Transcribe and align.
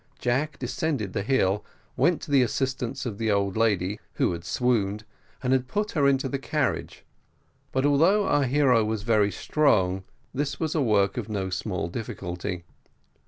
Jack 0.17 0.57
descended 0.57 1.13
the 1.13 1.21
hill, 1.21 1.63
went 1.95 2.23
to 2.23 2.31
the 2.31 2.41
assistance 2.41 3.05
of 3.05 3.19
the 3.19 3.29
old 3.29 3.55
lady, 3.55 3.99
who 4.13 4.31
had 4.31 4.43
swooned, 4.43 5.03
and 5.43 5.53
had 5.53 5.67
to 5.67 5.71
put 5.73 5.91
her 5.91 6.07
into 6.07 6.27
the 6.27 6.39
carriage; 6.39 7.05
but 7.71 7.85
although 7.85 8.25
our 8.27 8.45
hero 8.45 8.83
was 8.83 9.03
very 9.03 9.29
strong, 9.29 10.03
this 10.33 10.59
was 10.59 10.73
a 10.73 10.81
work 10.81 11.17
of 11.17 11.29
no 11.29 11.51
small 11.51 11.87
difficulty. 11.87 12.63